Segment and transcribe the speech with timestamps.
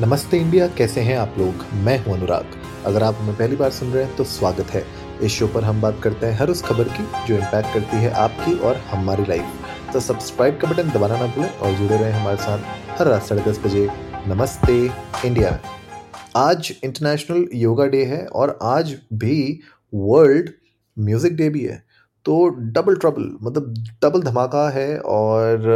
[0.00, 1.64] नमस्ते इंडिया, कैसे हैं आप लोग?
[1.76, 2.54] मैं हूँ अनुराग।
[2.86, 4.82] अगर आप हमें पहली बार सुन रहे हैं तो स्वागत है।
[5.22, 8.10] इस शो पर हम बात करते हैं हर उस खबर की, जो इम्पैक्ट करती है
[8.12, 12.36] आपकी और हमारी लाइफ तो सब्सक्राइब का बटन दबाना ना भूलें और जुड़े रहें हमारे
[12.36, 13.86] साथ हर रात साढ़े दस बजे।
[14.26, 14.78] नमस्ते
[15.26, 15.58] इंडिया।
[16.36, 19.60] आज इंटरनेशनल योगा डे है और आज भी
[19.92, 20.50] वर्ल्ड
[20.96, 21.82] म्यूज़िक डे भी है।
[22.24, 25.68] तो डबल ट्रबल मतलब डबल धमाका है और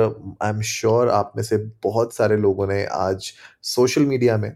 [0.43, 3.33] आई एम श्योर आप में से बहुत सारे लोगों ने आज
[3.63, 4.53] सोशल मीडिया में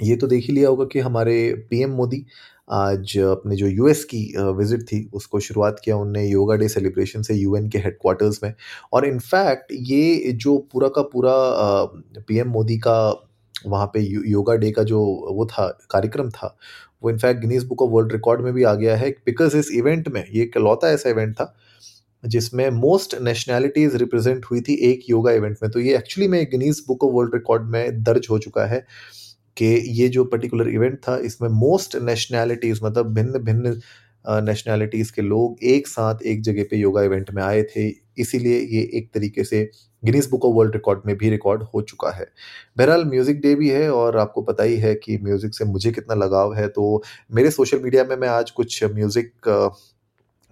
[0.00, 1.36] ये तो देख ही लिया होगा कि हमारे
[1.70, 2.24] पीएम मोदी
[2.72, 7.34] आज अपने जो यूएस की विज़िट थी, उसको शुरुआत किया उनने योगा डे सेलिब्रेशन से
[7.34, 8.52] यूएन के हेडक्वार्टर्स में।
[8.92, 11.32] और इनफैक्ट ये जो पूरा का पूरा
[12.28, 12.98] पीएम मोदी का
[13.66, 14.98] वहाँ पे योगा डे का जो
[15.34, 16.56] वो था, कार्यक्रम था
[17.02, 20.08] वो in fact Guinness book of world record में भी आ गया है बिकॉज़ इस इवेंट
[20.08, 21.54] में, ये इकलौता ऐसा इवेंट था,
[22.24, 26.82] जिसमें मोस्ट नेशनैलिटीज रिप्रेजेंट हुई थी एक योगा इवेंट में। तो ये एक्चुअली में Guinness
[26.88, 28.84] book of world record में दर्ज हो चुका है
[29.56, 29.66] कि
[30.00, 33.80] ये जो पर्टिकुलर इवेंट था, इसमें मोस्ट नेशनैलिटीज मतलब भिन्न भिन्न
[34.26, 37.88] नेशनैलिटीज़ के लोग एक साथ एक जगह पे योगा इवेंट में आए थे।
[38.18, 39.62] इसीलिए ये एक तरीके से
[40.02, 42.26] Guinness book of world record में भी रिकॉर्ड हो चुका है।
[42.78, 46.14] बहरहाल म्यूज़िक डे भी है और आपको पता ही है कि म्यूज़िक से मुझे कितना
[46.14, 47.02] लगाव है। तो
[47.32, 49.32] मेरे सोशल मीडिया में मैं आज कुछ म्यूज़िक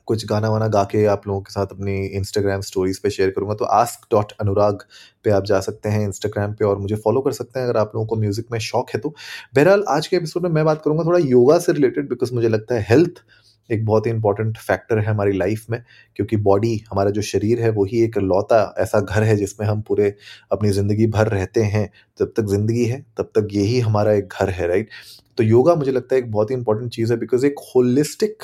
[0.09, 3.55] कुछ गाना वाना गा के आप लोगों के साथ अपनी इंस्टाग्राम स्टोरीज पे शेयर करूँगा।
[3.55, 4.83] तो आस्क डॉट अनुराग
[5.25, 7.93] पे आप जा सकते हैं इंस्टाग्राम पे और मुझे फॉलो कर सकते हैं अगर आप
[7.95, 9.15] लोगों को म्यूज़िक में शौक है तो।
[9.55, 12.75] बहरहाल आज के एपिसोड में मैं बात करूँगा थोड़ा योगा से रिलेटेड बिकॉज़ मुझे लगता
[12.75, 13.23] है हेल्थ
[13.71, 15.83] एक बहुत ही इंपॉर्टेंट फैक्टर है हमारी लाइफ में,
[16.17, 20.15] क्योंकि बॉडी हमारा जो शरीर है, वही एक लौता ऐसा घर है जिसमें हम पूरे
[20.53, 24.51] अपनी ज़िंदगी भर रहते हैं। जब तक ज़िंदगी है, तब तक यही हमारा एक घर
[24.51, 24.91] है राइट
[25.39, 28.43] तो योगा मुझे लगता है एक बहुत ही इंपॉर्टेंट चीज़ है बिकॉज़ एक होलिस्टिक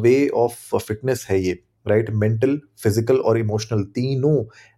[0.00, 4.34] वे ऑफ़ फिटनेस है ये राइट मेंटल फ़िज़िकल और इमोशनल तीनों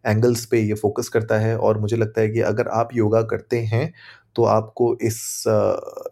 [0.07, 3.59] एंगल्स पे ये फोकस करता है। और मुझे लगता है कि अगर आप योगा करते
[3.63, 3.93] हैं
[4.39, 5.17] तो आपको इस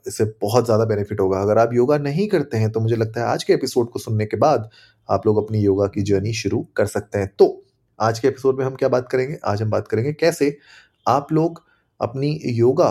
[0.07, 3.27] इससे बहुत ज़्यादा बेनिफिट होगा। अगर आप योगा नहीं करते हैं तो मुझे लगता है
[3.27, 4.69] आज के एपिसोड को सुनने के बाद
[5.09, 7.65] आप लोग अपनी योगा की जर्नी शुरू कर सकते हैं। तो
[7.99, 9.39] आज के एपिसोड में हम क्या बात करेंगे?
[9.45, 10.57] आज हम बात करेंगे कैसे
[11.07, 11.63] आप लोग
[12.01, 12.91] अपनी योगा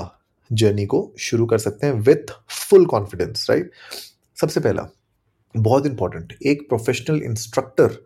[0.50, 3.72] जर्नी को शुरू कर सकते हैं विथ फुल कॉन्फिडेंस राइट
[4.38, 4.88] सबसे पहला,
[5.56, 7.98] बहुत इंपॉर्टेंट एक प्रोफेशनल इंस्ट्रक्टर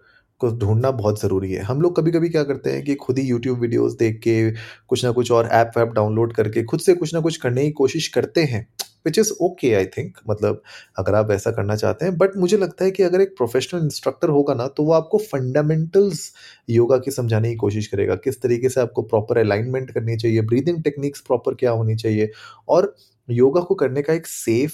[0.42, 3.28] को ढूंढना बहुत ज़रूरी है। हम लोग कभी कभी क्या करते हैं कि खुद ही
[3.28, 4.52] यूट्यूब वीडियोस देख के,
[4.88, 7.72] कुछ ना कुछ और ऐप वैप डाउनलोड करके खुद से कुछ ना कुछ करने की
[7.74, 8.68] कोशिश करते हैं
[9.06, 10.62] which is okay I think मतलब
[11.00, 14.30] अगर आप ऐसा करना चाहते हैं बट मुझे लगता है कि अगर एक प्रोफेशनल इंस्ट्रक्टर
[14.30, 16.32] होगा ना तो वो आपको फंडामेंटल्स
[16.70, 20.84] योगा की समझाने की कोशिश करेगा, किस तरीके से आपको प्रॉपर अलाइनमेंट करनी चाहिए ब्रीदिंग
[20.84, 22.32] टेक्निक्स प्रॉपर क्या होनी चाहिए,
[22.70, 22.96] और
[23.30, 24.74] योगा को करने का एक सेफ़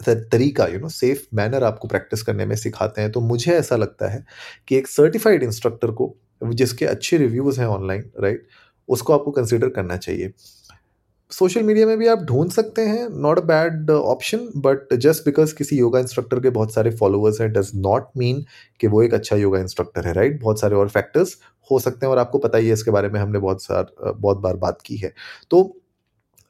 [0.00, 4.08] तरीका यू नो सेफ़ मैनर आपको प्रैक्टिस करने में सिखाते हैं। तो मुझे ऐसा लगता
[4.08, 4.24] है
[4.68, 8.46] कि एक सर्टिफाइड इंस्ट्रक्टर को, जिसके अच्छे रिव्यूज़ हैं ऑनलाइन राइट
[8.88, 10.32] उसको आपको कंसिडर करना चाहिए।
[11.32, 15.54] सोशल मीडिया में भी आप ढूंढ सकते हैं not a bad option but just because
[15.54, 18.44] किसी योगा इंस्ट्रक्टर के बहुत सारे फॉलोअर्स हैं डज नॉट मीन
[18.80, 20.42] कि वो एक अच्छा योगा इंस्ट्रक्टर है राइट right?
[20.44, 21.36] बहुत सारे और फैक्टर्स
[21.70, 24.38] हो सकते हैं और आपको पता ही है इसके बारे में हमने बहुत सार, बहुत
[24.38, 25.12] बार बात की है।
[25.50, 25.76] तो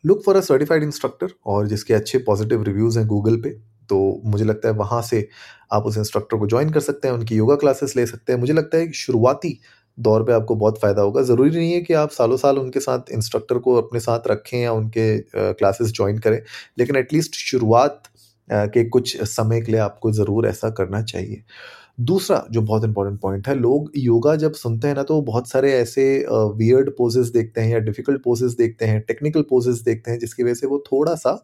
[0.04, 3.50] look for a certified instructor और जिसके अच्छे पॉजिटिव रिव्यूज़ हैं गूगल पे
[3.90, 5.28] तो मुझे लगता है वहाँ से
[5.72, 8.52] आप उस इंस्ट्रक्टर को ज्वाइन कर सकते हैं, उनकी योगा क्लासेस ले सकते हैं। मुझे
[8.52, 9.58] लगता है शुरुआती
[9.98, 13.10] दौर पे आपको बहुत फ़ायदा होगा। ज़रूरी नहीं है कि आप सालों साल उनके साथ
[13.12, 15.18] इंस्ट्रक्टर को अपने साथ रखें या उनके
[15.54, 16.40] क्लासेस ज्वाइन करें,
[16.78, 18.02] लेकिन एटलीस्ट शुरुआत
[18.48, 21.42] के कुछ समय के लिए आपको ज़रूर ऐसा करना चाहिए।
[21.98, 25.72] दूसरा जो बहुत इंपॉर्टेंट पॉइंट है, लोग योगा जब सुनते हैं ना तो बहुत सारे
[25.72, 30.42] ऐसे वियर्ड पोजेस देखते हैं या डिफ़िकल्ट पोजेस देखते हैं टेक्निकल पोजेस देखते हैं, जिसकी
[30.42, 31.38] वजह से वो थोड़ा सा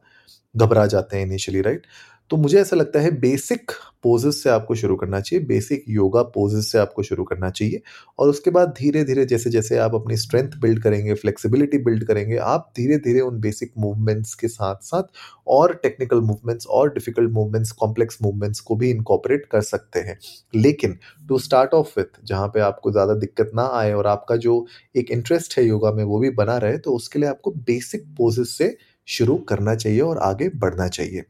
[0.55, 1.87] घबरा जाते हैं इनिशियली राइट
[2.31, 3.71] तो मुझे ऐसा लगता है बेसिक
[4.03, 7.81] पोजेस से आपको शुरू करना चाहिए बेसिक योगा पोजेस से आपको शुरू करना चाहिए
[8.19, 12.37] और उसके बाद धीरे धीरे जैसे जैसे आप अपनी स्ट्रेंथ बिल्ड करेंगे फ्लेक्सिबिलिटी बिल्ड करेंगे,
[12.37, 15.03] आप धीरे धीरे उन बेसिक मूवमेंट्स के साथ साथ
[15.49, 20.19] और टेक्निकल मूवमेंट्स और डिफ़िकल्ट मूवमेंट्स कॉम्प्लेक्स मूवमेंट्स को भी इनकॉपरेट कर सकते हैं।
[20.55, 20.99] लेकिन
[21.29, 24.65] टू स्टार्ट ऑफ़ विथ जहाँ पे आपको ज़्यादा दिक्कत ना आए और आपका जो
[24.97, 28.57] एक इंटरेस्ट है योगा में वो भी बना रहे तो उसके लिए आपको बेसिक पोजेस
[28.59, 28.77] से
[29.09, 31.25] शुरू करना चाहिए और आगे बढ़ना चाहिए।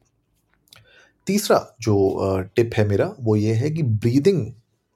[1.31, 1.97] तीसरा जो
[2.57, 4.47] टिप है मेरा, वो ये है कि ब्रीदिंग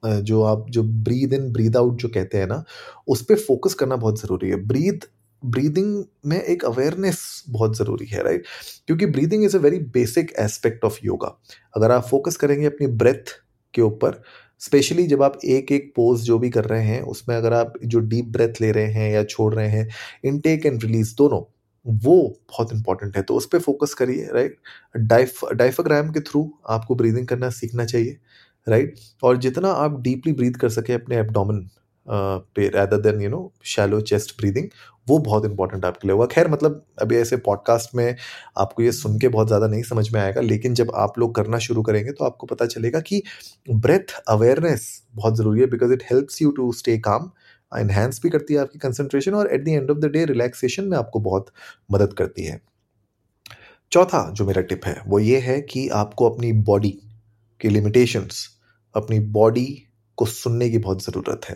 [0.03, 2.65] जो आप, जो ब्रीद इन ब्रीद आउट जो कहते हैं ना,
[3.09, 5.05] उस पर फोकस करना बहुत ज़रूरी है। ब्रीद
[5.43, 7.19] ब्रीदिंग में एक अवेयरनेस
[7.51, 8.45] बहुत ज़रूरी है राइट
[8.87, 11.35] क्योंकि breathing is a very basic aspect of yoga
[11.77, 13.35] अगर आप फोकस करेंगे अपनी ब्रेथ
[13.75, 14.23] के ऊपर
[14.61, 17.99] स्पेशली जब आप एक एक पोज जो भी कर रहे हैं, उसमें अगर आप जो
[18.01, 19.89] डीप ब्रेथ ले रहे हैं या छोड़ रहे हैं
[20.25, 21.41] इनटेक एंड रिलीज़ दोनों
[21.87, 22.17] वो
[22.51, 24.57] बहुत इंपॉर्टेंट है। तो उस पर फोकस करिए राइट
[24.99, 28.19] डाइफ डाइफाग्राम के थ्रू आपको ब्रीदिंग करना सीखना चाहिए
[28.67, 31.69] राइट और जितना आप डीपली ब्रीद कर सके अपने एबडोमिन
[32.07, 34.69] पे rather than you know shallow chest breathing
[35.07, 38.17] वो बहुत इंपॉर्टेंट आपके लिए होगा। खैर मतलब अभी ऐसे पॉडकास्ट में
[38.59, 41.59] आपको ये सुन के बहुत ज़्यादा नहीं समझ में आएगा, लेकिन जब आप लोग करना
[41.59, 43.23] शुरू करेंगे तो आपको पता चलेगा कि
[43.69, 47.31] ब्रेथ अवेयरनेस बहुत ज़रूरी है because it helps you to stay calm
[47.77, 50.97] enhance भी करती है आपकी कंसंट्रेशन और at the end of the day relaxation में
[50.99, 51.51] आपको बहुत
[51.93, 52.61] मदद करती है।
[53.93, 56.99] चौथा जो मेरा टिप है, वो ये है कि आपको अपनी बॉडी
[57.61, 58.49] की लिमिटेशंस
[58.95, 59.67] अपनी बॉडी
[60.19, 61.55] को सुनने की बहुत ज़रूरत है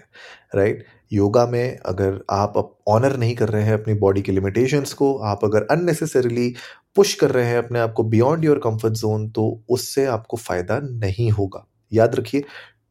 [0.54, 2.54] राइट योगा में अगर आप
[2.88, 6.54] ऑनर नहीं कर रहे हैं अपनी बॉडी के लिमिटेशंस को, आप अगर अननेसेसरीली
[6.96, 10.78] पुश कर रहे हैं अपने आप को बियॉन्ड योर कंफर्ट जोन तो उससे आपको फ़ायदा
[10.82, 12.44] नहीं होगा। याद रखिए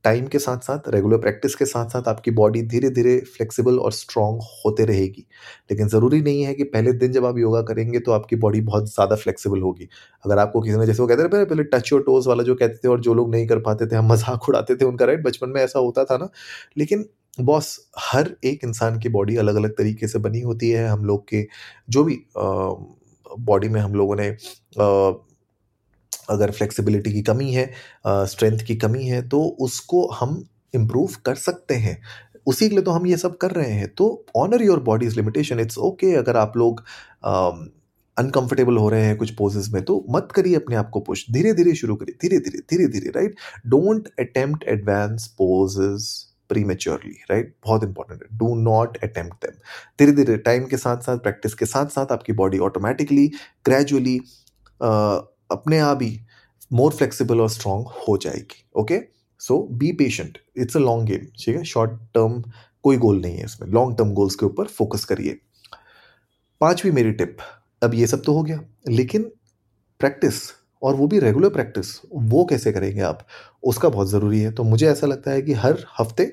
[0.07, 3.91] टाइम के साथ साथ रेगुलर प्रैक्टिस के साथ साथ आपकी बॉडी धीरे धीरे फ्लेक्सिबल और
[3.93, 5.25] स्ट्रांग होते रहेगी।
[5.71, 8.89] लेकिन ज़रूरी नहीं है कि पहले दिन जब आप योगा करेंगे तो आपकी बॉडी बहुत
[8.89, 9.87] ज़्यादा फ्लेक्सिबल होगी।
[10.25, 12.77] अगर आपको किसी ने जैसे वो कहते थे पहले टच योर टोज वाला जो कहते
[12.77, 15.49] थे और जो लोग नहीं कर पाते थे, हम मज़ाक उड़ाते थे उनका राइट बचपन
[15.49, 16.29] में ऐसा होता था ना।
[16.77, 17.05] लेकिन
[17.41, 21.27] बॉस हर एक इंसान की बॉडी अलग अलग तरीके से बनी होती है। हम लोग
[21.29, 21.45] के
[21.89, 24.29] जो भी बॉडी में हम लोगों ने
[26.29, 27.69] अगर फ्लेक्सिबिलिटी की कमी है
[28.07, 30.43] स्ट्रेंथ की कमी है तो उसको हम
[30.75, 32.01] इम्प्रूव कर सकते हैं।
[32.47, 35.59] उसी के लिए तो हम ये सब कर रहे हैं। तो honour your body's limitation
[35.59, 36.83] it's okay अगर आप लोग
[38.17, 41.53] अनकंफर्टेबल हो रहे हैं कुछ पोजेस में तो मत करिए अपने आप को पुश धीरे
[41.53, 43.35] धीरे शुरू करिए। धीरे धीरे धीरे धीरे right
[43.67, 46.07] don't attempt advance poses
[46.49, 49.59] prematurely right बहुत इंपॉर्टेंट है। डू नॉट अटेम्प्ट देम
[49.99, 53.27] धीरे धीरे टाइम के साथ साथ प्रैक्टिस के साथ साथ आपकी बॉडी ऑटोमेटिकली
[53.65, 54.19] ग्रेजुअली
[55.51, 56.19] अपने आप ही
[56.73, 58.99] मोर फ्लेक्सिबल और स्ट्रांग हो जाएगी okay
[59.41, 61.63] so be patient it's a long game ठीक है?
[61.63, 62.41] शॉर्ट टर्म
[62.83, 63.69] कोई गोल नहीं है इसमें.
[63.69, 65.39] लॉन्ग टर्म गोल्स के ऊपर फोकस करिए.
[66.61, 67.37] पांचवी मेरी टिप
[67.83, 68.59] अब ये सब तो हो गया.
[68.89, 69.23] लेकिन
[69.99, 70.41] प्रैक्टिस
[70.81, 73.25] और वो भी रेगुलर प्रैक्टिस वो कैसे करेंगे आप?
[73.63, 74.51] उसका बहुत ज़रूरी है.
[74.51, 76.23] तो मुझे ऐसा लगता है कि हर हफ़्ते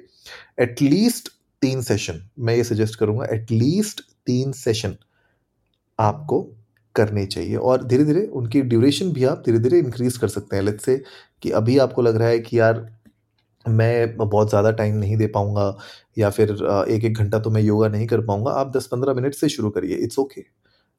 [0.60, 1.28] एटलीस्ट
[1.62, 4.96] तीन सेशन मैं ये सजेस्ट करूँगा एटलीस्ट तीन सेशन
[5.98, 6.40] आपको
[6.96, 10.62] करने चाहिए और धीरे धीरे उनकी ड्यूरेशन भी आप धीरे धीरे इंक्रीज कर सकते हैं।
[10.62, 10.96] लेट से
[11.42, 12.86] कि अभी आपको लग रहा है कि यार,
[13.66, 15.76] मैं बहुत ज़्यादा टाइम नहीं दे पाऊँगा
[16.18, 16.50] या फिर
[16.90, 19.70] एक एक घंटा तो मैं योगा नहीं कर पाऊँगा, आप दस पंद्रह मिनट से शुरू
[19.70, 20.42] करिए। इट्स ओके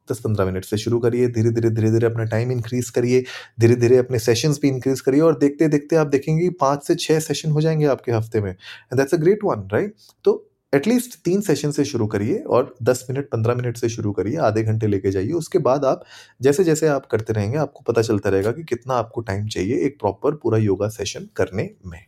[0.08, 3.24] दस पंद्रह मिनट से शुरू करिए धीरे धीरे धीरे धीरे अपना टाइम इंक्रीज करिए
[3.60, 7.20] धीरे धीरे अपने सेशंस भी इंक्रीज करिए और देखते देखते आप देखेंगे पाँच से छः
[7.22, 9.96] सेशन हो जाएँगे आपके हफ़्ते में। And that's a great one right
[10.26, 10.45] तो
[10.76, 14.64] एटलीस्ट तीन सेशन से शुरू करिए और दस मिनट, पंद्रह मिनट से शुरू करिए, आधे
[14.64, 16.04] घंटे लेके जाइए। उसके बाद आप
[16.42, 20.00] जैसे जैसे आप करते रहेंगे, आपको पता चलता रहेगा कि कितना आपको टाइम चाहिए एक
[20.00, 22.06] प्रॉपर पूरा योगा सेशन करने में।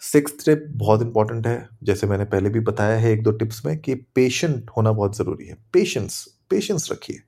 [0.00, 3.78] सिक्स टिप बहुत इंपॉर्टेंट है। जैसे मैंने पहले भी बताया है एक दो टिप्स में
[3.78, 7.20] कि पेशेंट होना बहुत ज़रूरी है। पेशेंस पेशेंस रखिए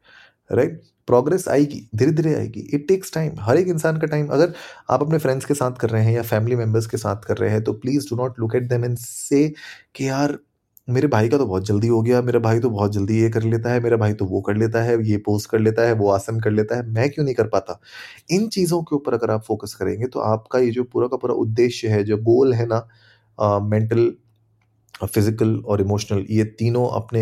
[0.52, 4.52] राइट प्रोग्रेस आएगी धीरे धीरे आएगी। इट टेक्स टाइम हर एक इंसान का टाइम अगर
[4.90, 7.50] आप अपने फ्रेंड्स के साथ कर रहे हैं या फैमिली मेंबर्स के साथ कर रहे
[7.50, 9.48] हैं तो please do not look at them and से
[9.94, 10.38] कि यार,
[10.88, 13.42] मेरे भाई का तो बहुत जल्दी हो गया, मेरा भाई तो बहुत जल्दी ये कर
[13.42, 16.08] लेता है, मेरा भाई तो वो कर लेता है, ये पोज कर लेता है, वो
[16.10, 17.80] आसन कर लेता है। मैं क्यों नहीं कर पाता?
[18.30, 21.34] इन चीज़ों के ऊपर अगर आप फोकस करेंगे तो आपका ये जो पूरा का पूरा
[21.36, 22.86] उद्देश्य है, जो गोल है ना
[23.64, 24.12] मेंटल
[25.06, 27.20] फ़िज़िकल और इमोशनल ये तीनों अपने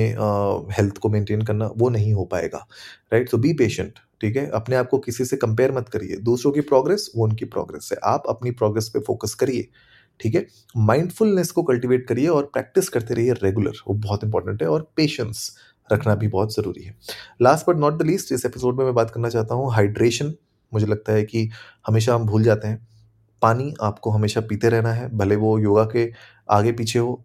[0.75, 2.67] हेल्थ को मेंटेन करना, वो नहीं हो पाएगा
[3.13, 4.47] राइट सो बी पेशेंट ठीक है?
[4.51, 7.99] अपने आप को किसी से कंपेयर मत करिए। दूसरों की प्रोग्रेस वो उनकी प्रोग्रेस है।
[8.05, 9.69] आप अपनी प्रोग्रेस पे फोकस करिए,
[10.21, 10.47] ठीक है?
[10.77, 15.51] माइंडफुलनेस को कल्टिवेट करिए और प्रैक्टिस करते रहिए रेगुलर वो बहुत इंपॉर्टेंट है और पेशेंस
[15.91, 16.97] रखना भी बहुत ज़रूरी है।
[17.43, 20.35] Last but not the least इस एपिसोड में मैं बात करना चाहता हूँ हाइड्रेशन
[20.73, 21.49] मुझे लगता है कि
[21.87, 22.87] हमेशा हम भूल जाते हैं।
[23.43, 26.11] पानी आपको हमेशा पीते रहना है, भले वो योगा के
[26.50, 27.25] आगे पीछे हो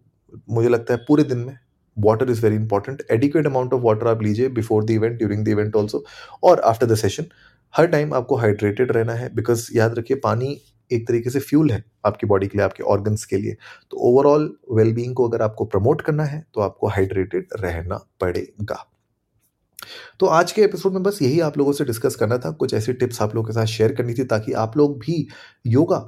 [0.50, 1.56] मुझे लगता है पूरे दिन में
[1.96, 5.48] water is very important adequate amount of water आप लीजिए before the event during the
[5.48, 6.04] event also
[6.44, 7.26] और आफ्टर द सेशन
[7.74, 10.60] हर टाइम आपको हाइड्रेटेड रहना है बिकॉज़ याद रखिए पानी
[10.90, 13.56] एक तरीके से फ्यूल है आपकी बॉडी के लिए, आपके ऑर्गन्स के लिए.
[13.90, 18.84] तो ओवरऑल वेलबींग को अगर आपको प्रमोट करना है तो आपको हाइड्रेटेड रहना पड़ेगा.
[20.20, 22.50] तो आज के एपिसोड में बस यही आप लोगों से डिस्कस करना था.
[22.50, 25.26] कुछ ऐसी टिप्स आप लोगों के साथ शेयर करनी थी ताकि आप लोग भी
[25.66, 25.98] योगा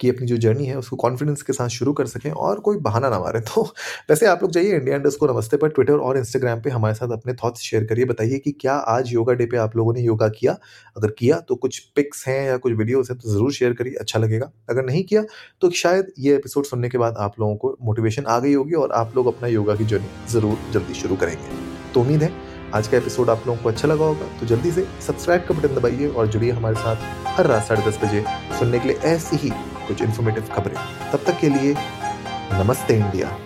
[0.00, 3.08] की अपनी जो जर्नी है, उसको कॉन्फिडेंस के साथ शुरू कर सकें और कोई बहाना
[3.08, 3.62] ना मारे। तो
[4.10, 7.12] वैसे आप लोग जाइए इंडिया इंडस्ट को नमस्ते पर ट्विटर और इंस्टाग्राम पे हमारे साथ
[7.12, 10.28] अपने थॉट्स शेयर करिए। बताइए कि क्या आज योगा डे पे आप लोगों ने योगा
[10.30, 10.56] किया?
[10.96, 14.18] अगर किया तो कुछ पिक्स हैं या कुछ वीडियोज़ हैं तो ज़रूर शेयर करिए अच्छा
[14.18, 15.22] लगेगा। अगर नहीं किया
[15.60, 18.92] तो शायद ये एपिसोड सुनने के बाद आप लोगों को मोटिवेशन आ गई होगी और
[18.94, 21.62] आप लोग अपना योगा की जर्नी ज़रूर जल्दी शुरू करेंगे।
[21.94, 22.32] तो उम्मीद है,
[22.74, 25.74] आज का एपिसोड आप लोगों को अच्छा लगा होगा। तो जल्दी से सब्सक्राइब का बटन
[25.74, 28.24] दबाइए और जुड़िए हमारे साथ हर रात साढ़े दस बजे
[28.58, 29.50] सुनने के लिए ऐसी ही
[29.88, 30.76] कुछ इन्फॉर्मेटिव खबरें।
[31.12, 31.74] तब तक के लिए
[32.52, 33.38] नमस्ते इंडिया।